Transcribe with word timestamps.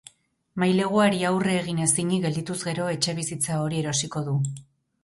Maileguari 0.61 1.21
aurre 1.31 1.53
egin 1.59 1.83
ezinik 1.89 2.27
geldituz 2.27 2.59
gero, 2.65 2.89
etxebizitza 2.95 3.61
hori 3.67 3.85
erosiko 3.85 4.27
du. 4.33 4.41